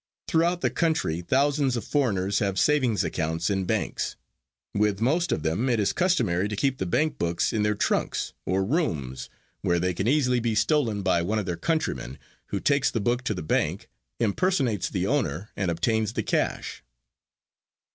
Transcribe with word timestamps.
Throughout 0.27 0.61
the 0.61 0.71
country 0.71 1.21
thousands 1.21 1.77
of 1.77 1.83
foreigners 1.85 2.39
have 2.39 2.57
savings 2.57 3.03
accounts 3.03 3.51
in 3.51 3.65
banks. 3.65 4.15
With 4.73 4.99
most 4.99 5.31
of 5.31 5.43
them 5.43 5.69
it 5.69 5.79
is 5.79 5.93
customary 5.93 6.47
to 6.47 6.55
keep 6.55 6.79
the 6.79 6.87
bank 6.87 7.19
books 7.19 7.53
in 7.53 7.61
their 7.61 7.75
trunks 7.75 8.33
or 8.43 8.63
rooms 8.65 9.29
where 9.61 9.79
they 9.79 9.93
can 9.93 10.07
easily 10.07 10.39
be 10.39 10.55
stolen 10.55 11.03
by 11.03 11.21
one 11.21 11.37
of 11.37 11.45
their 11.45 11.55
countrymen, 11.55 12.17
who 12.47 12.59
takes 12.59 12.89
the 12.89 12.99
book 12.99 13.23
to 13.25 13.35
the 13.35 13.43
bank, 13.43 13.87
impersonates 14.19 14.89
the 14.89 15.05
owner 15.05 15.51
and 15.55 15.69
obtains 15.69 16.13
the 16.13 16.23
cash. 16.23 16.83